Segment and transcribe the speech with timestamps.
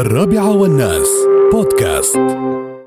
[0.00, 1.26] الرابعة والناس.
[1.52, 2.16] بودكاست.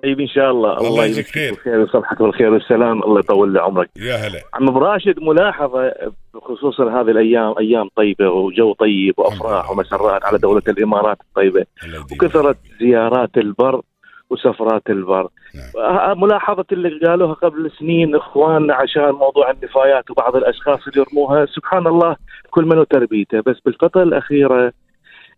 [0.04, 0.77] طيب إن شاء الله.
[0.77, 1.52] الله يجزيك خير.
[1.52, 3.03] بالخير ويصبحك بالخير والسلام.
[3.03, 3.90] الله يطول لي عمرك.
[3.98, 4.39] يا هلا.
[4.54, 5.93] عم ابو راشد ملاحظة
[6.33, 11.65] بخصوص هذه الأيام أيام طيبة وجو طيب وأفراح ومسرات على دولة الإمارات الطيبة
[12.11, 13.81] وكثرت زيارات البر
[14.29, 15.28] وسفرات البر.
[15.55, 15.85] نعم.
[15.85, 21.46] آه، ملاحظة اللي قالوها قبل سنين اخواننا عشان موضوع النفايات وبعض الأشخاص اللي يرموها.
[21.46, 22.16] سبحان الله
[22.50, 24.73] كل من وتربيته بس بالفترة الأخيرة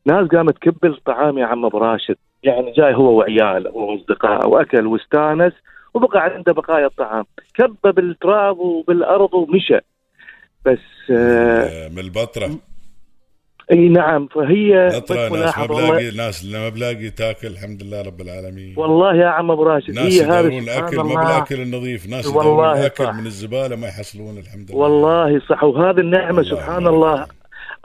[0.05, 2.15] ناس قامت تكب الطعام يا عم أبو راشد.
[2.43, 5.53] يعني جاي هو وعياله وأصدقائه وأكل واستانس
[5.93, 7.25] وبقى عنده بقايا الطعام.
[7.53, 9.79] كبه بالتراب وبالأرض ومشى.
[10.65, 12.59] بس آه من البطرة.
[13.71, 18.73] إي نعم فهي ناس ما بلاقي ناس ما بلاقي تاكل الحمد لله رب العالمين.
[18.77, 21.15] والله يا عم أبو راشد ناس هي هذه يدورون الأكل ما الله.
[21.15, 22.09] بالأكل النظيف.
[22.09, 23.13] ناس والله يدورون الأكل صح.
[23.13, 24.79] من الزبالة ما يحصلون الحمد لله.
[24.79, 25.63] والله صح.
[25.63, 27.27] وهذه النعمة الله سبحان يبارك الله.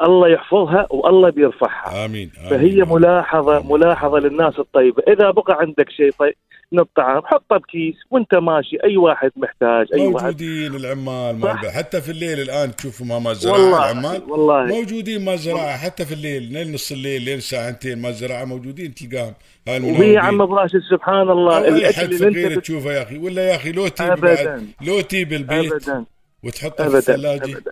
[0.02, 2.04] الله يحفظها والله بيرفعها.
[2.04, 2.50] آمين, آمين.
[2.50, 2.88] فهي آمين.
[2.94, 5.02] ملاحظة ملاحظة للناس الطيبة.
[5.08, 6.34] إذا بقى عندك شيء طيب
[6.72, 8.77] من الطعام حطه بكيس وانت ماشي.
[8.84, 10.24] أي واحد محتاج أي واحد.
[10.24, 11.50] موجودين العمال مال.
[11.50, 11.70] البلد.
[11.70, 14.22] حتى في الليل الآن تشوفوا ما الزراعه والله العمال.
[14.30, 14.64] والله.
[14.64, 19.34] موجودين ما الزراعه حتى في الليل لين نص الليل لين ساعتين ما الزراعه موجودين تلقاهم.
[19.68, 21.64] وهي عم ابو راشد سبحان الله.
[21.64, 23.18] اي الأكل اللي فقير انت تشوفه يا أخي.
[23.18, 24.14] ولا يا أخي لو أبداً.
[24.14, 26.05] بعد لو تجيب البيت ابدا.
[26.44, 27.62] وتحطه في الثلاجة.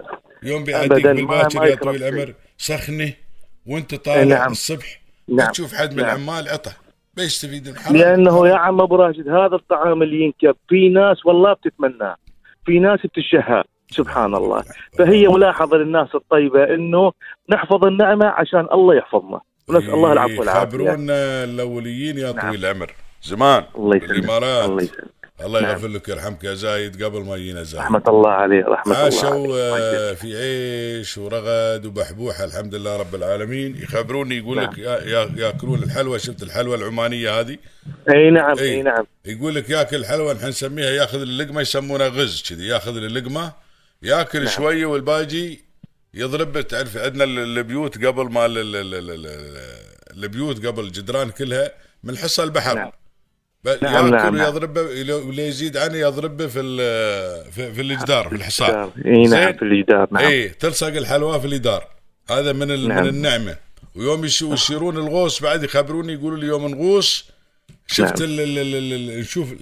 [0.47, 2.05] يوم بيعديك بالباكر يا طويل.
[2.05, 3.13] العمر سخنه
[3.67, 4.53] وأنت إيه طالع نعم.
[4.53, 5.51] الصبح نعم.
[5.51, 6.07] تشوف حد من نعم.
[6.07, 6.73] العمال عطه
[7.15, 11.53] بيستفيد من حرام؟ لأنه يا عم أبو راشد هذا الطعام اللي ينكب في ناس والله
[11.53, 12.17] بتتمناه.
[12.67, 14.65] في ناس بتشهى سبحان الله.
[14.99, 17.13] فهي ملاحظة للناس الطيبة إنه
[17.51, 19.41] نحفظ النعمة عشان الله يحفظنا.
[19.69, 20.61] ونسأل الله العفو والعافية.
[20.61, 22.49] خبرونا الأوليين يا نعم.
[22.49, 22.93] طويل العمر.
[23.23, 25.11] زمان الله يسلمك بالامارات الله يسلمك.
[25.41, 25.71] الله نعم.
[25.71, 29.29] يغفر لك ويرحمك يا زايد قبل ما يجينا زايد رحمة الله عليه رحمة الله عاشوا
[29.31, 35.31] عليه آه، في عيش ورغد وبحبوحه الحمد لله رب العالمين يخبروني يقول لك يا- يا-
[35.37, 37.57] ياكلون الحلوى شفت الحلوى العمانية هذه
[38.15, 38.59] إي نعم.
[38.59, 43.53] إي نعم يقول لك ياكل حلوى نحن نسميها ياخذ اللقمة يسمونها غز كذي ياخذ اللقمة
[44.03, 44.49] ياكل نعم.
[44.49, 45.57] شوية والباقي
[46.15, 51.31] يضرب تعرف عندنا ال- البيوت قبل ما ال- ال- ال- ال- ال- البيوت قبل الجدران
[51.31, 51.71] كلها
[52.05, 52.91] من حصى البحر نعم.
[53.83, 54.45] نعم، ياكل نعم، نعم.
[54.47, 56.63] ويضربه واللي يزيد عنه يضربه في
[57.53, 61.85] في, في الجدار في الحصار إي نعم؟ في الجدار نعم إي تلصق الحلوى في الجدار
[62.31, 63.03] هذا من نعم.
[63.03, 63.57] من النعمة
[63.95, 67.31] ويوم يش- يشيرون الغوص بعد يخبروني يقولوا لي يوم نغوص
[67.87, 68.31] شفت نعم.
[68.31, 69.55] ال ال ال نشوف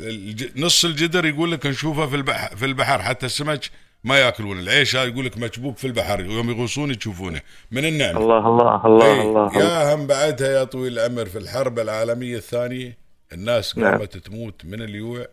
[0.56, 3.71] نص الجدر يقول لك نشوفه في البحر في البحر حتى السمك
[4.04, 7.41] ما ياكلون العيش هذا يقول لك مكبوب في البحر يوم يغوصون تشوفونه
[7.71, 9.62] من النعمة الله الله الله الله, الله.
[9.65, 13.97] يا هم بعدها يا طويل العمر في الحرب العالمية الثانية الناس نعم.
[13.99, 15.27] قامت تموت من اليوع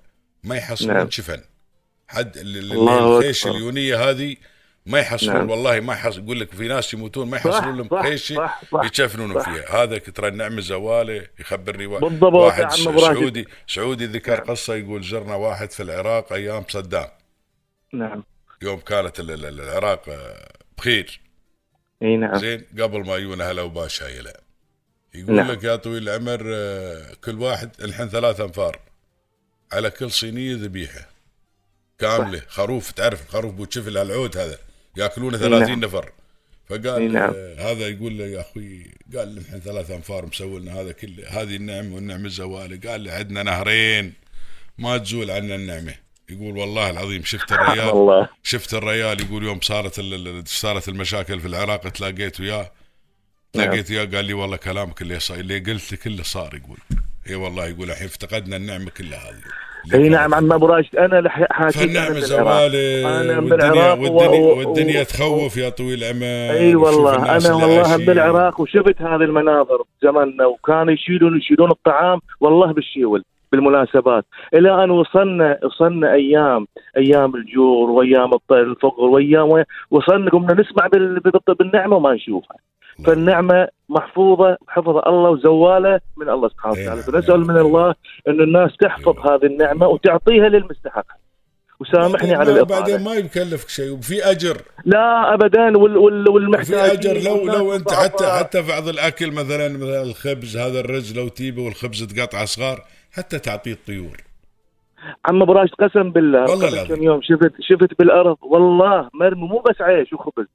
[0.44, 1.10] ما يحصلون نعم.
[1.10, 1.42] شفن
[2.08, 3.48] حد الخيش.
[3.48, 4.36] اليونية هذه
[4.86, 5.50] ما يحصلون نعم.
[5.50, 9.44] والله ما يحصل يقول لك في ناس يموتون ما يحصلون لهم صح، يتشفنون.
[9.44, 12.72] فيها هذا ترى النعمه زوالة يخبرني بالضبط واحد.
[12.72, 14.44] سعودي سعودي ذكر نعم.
[14.44, 17.08] قصة يقول زرنا واحد في العراق أيام صدام
[17.94, 18.24] نعم
[18.62, 20.06] يوم كانت ال- ال- ال- العراق
[20.78, 21.22] بخير
[22.04, 24.34] إي نعم زين قبل ما يجونا هلا وباش هايله
[25.16, 25.52] يقول نعم.
[25.52, 28.80] لك يا طويل العمر آه، كل واحد الحين ثلاث أنفار
[29.72, 31.10] على كل صينية ذبيحة
[32.00, 32.42] كاملة.
[32.48, 34.58] خروف تعرف الخروف بوتشفل العود هذا
[34.98, 35.80] يأكلونه 30 نعم.
[35.80, 36.12] نفر.
[36.70, 37.34] فقال نعم.
[37.36, 41.42] آه، هذا يقول له يا أخوي قال لي الحين ثلاث أنفار مسوي لنا هذا كله
[41.42, 42.90] هذه النعمة والنعمة الزوالة.
[42.90, 44.14] قال لي عندنا نهرين
[44.78, 45.94] ما تزول عنا النعمة.
[46.30, 50.02] يقول والله العظيم شفت الريال؟ شفت الريال يقول يوم صارت
[50.48, 52.72] صارت المشاكل في العراق تلاقيت وياه
[53.56, 53.66] نعم.
[53.66, 56.78] تلاقيت وياه قال لي والله كلامك اللي صار اللي قلت كله صار يقول
[57.30, 61.52] إي والله يقول الحين افتقدنا النعمة كلها هذه إي نعم عم أبو راشد أنا حاكيك
[61.62, 62.24] أنا فالنعمة بالعراق.
[62.24, 68.06] زواله أنا والدنيا و- والدنيا, تخوف يا طويل العمر إي والله أنا اللي والله عايشين.
[68.06, 75.60] بالعراق وشفت هذه المناظر زماننا وكانوا يشيلون يشيلون الطعام والله بالشيول بالمناسبات إلى أن وصلنا
[75.64, 82.58] وصلنا أيام أيام الجور وأيام الفقر وايام وصلنا قمنا نسمع بال- بال- بالنعمة وما نشوفها
[83.06, 86.90] فالنعمة محفوظة حفظ الله وزوالة من الله سبحانه وتعالى.
[86.90, 87.02] نعم.
[87.02, 87.96] فنسأل من الله
[88.28, 91.06] أن الناس تحفظ هذه النعمة وتعطيها للمستحق.
[91.80, 94.62] وسامحني على ما- بعدين الاطاله ما يكلفك شيء وفي أجر.
[94.86, 97.30] لا ابدا وال وال والمحتاجين أجر.
[97.30, 98.26] لو لو أنت حتى.
[98.26, 102.82] حتى في بعض الأكل مثلا مثلا الخبز هذا الرز لو تيبه والخبز تقطع صغار
[103.12, 104.18] حتى تعطيه الطيور.
[105.26, 106.88] عم أبو راشد قسم بالله والله.
[106.88, 110.46] كم يوم شفت شفت بالأرض والله مرمي مو بس عيش وخبز.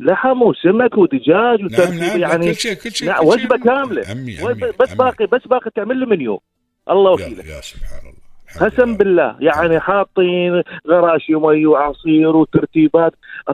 [0.00, 3.26] لحم وسمك ودجاج نعم نعم يعني كل شيء كل شيء نعم.
[3.26, 4.02] وجبة كاملة.
[4.02, 4.36] وجبة- عمي
[4.80, 4.96] بس عمي.
[4.98, 6.42] باقي بس باقي تعمل له منيو.
[6.90, 8.16] الله يا, وكيله يا سبحان الله.
[8.70, 8.96] قسم لله.
[8.96, 9.36] بالله.
[9.40, 13.12] يعني حاطين غراشي ومي وعصير وترتيبات.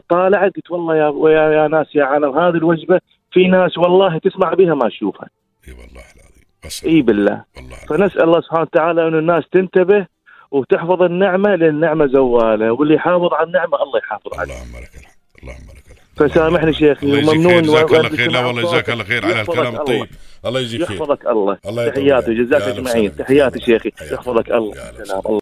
[0.09, 2.99] طالع قلت والله يا يا, يا ناس يا عالم هذه الوجبة
[3.31, 5.29] في ناس والله تسمع بها ما تشوفها.
[5.67, 6.95] إي والله العظيم.
[6.95, 7.43] إي بالله.
[7.57, 10.07] والله فنسأل الله سبحانه وتعالى انه الناس تنتبه
[10.51, 14.53] وتحفظ النعمة لأن النعمة زوالة واللي يحافظ على النعمة الله يحافظ عليه.
[14.53, 15.15] اللهم لك الحمد.
[15.43, 18.89] اللهم لك فسامحني شيخي وممنون خير جزاك الله خير لا والله جزاك.
[18.89, 19.79] الله خير على الكلام الله.
[19.79, 20.07] الطيب
[20.45, 22.33] الله يجزيك خير يحفظك الله تحياتي.
[22.33, 23.15] جزاك اجمعين.
[23.15, 25.21] تحياتي شيخي يحفظك سلام.
[25.27, 25.41] الله